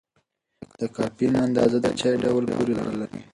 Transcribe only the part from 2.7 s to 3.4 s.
اړه لري.